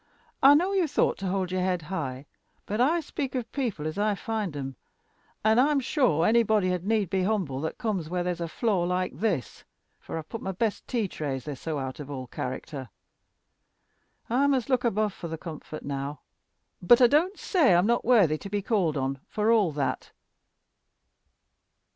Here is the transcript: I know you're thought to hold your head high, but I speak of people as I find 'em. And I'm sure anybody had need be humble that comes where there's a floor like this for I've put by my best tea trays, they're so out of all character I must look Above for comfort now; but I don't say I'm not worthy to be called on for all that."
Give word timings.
I 0.41 0.55
know 0.55 0.73
you're 0.73 0.87
thought 0.87 1.19
to 1.19 1.27
hold 1.27 1.51
your 1.51 1.61
head 1.61 1.83
high, 1.83 2.25
but 2.65 2.81
I 2.81 3.01
speak 3.01 3.35
of 3.35 3.51
people 3.51 3.85
as 3.85 3.99
I 3.99 4.15
find 4.15 4.57
'em. 4.57 4.75
And 5.45 5.59
I'm 5.59 5.79
sure 5.79 6.25
anybody 6.25 6.69
had 6.69 6.87
need 6.87 7.07
be 7.11 7.21
humble 7.21 7.61
that 7.61 7.77
comes 7.77 8.09
where 8.09 8.23
there's 8.23 8.41
a 8.41 8.47
floor 8.47 8.87
like 8.87 9.19
this 9.19 9.63
for 9.99 10.17
I've 10.17 10.27
put 10.27 10.41
by 10.41 10.45
my 10.45 10.51
best 10.53 10.87
tea 10.87 11.07
trays, 11.07 11.45
they're 11.45 11.55
so 11.55 11.77
out 11.77 11.99
of 11.99 12.09
all 12.09 12.25
character 12.25 12.89
I 14.27 14.47
must 14.47 14.69
look 14.71 14.83
Above 14.83 15.13
for 15.13 15.37
comfort 15.37 15.85
now; 15.85 16.21
but 16.81 16.99
I 16.99 17.05
don't 17.05 17.37
say 17.37 17.75
I'm 17.75 17.85
not 17.85 18.03
worthy 18.03 18.39
to 18.39 18.49
be 18.49 18.63
called 18.63 18.97
on 18.97 19.19
for 19.27 19.51
all 19.51 19.71
that." 19.73 20.13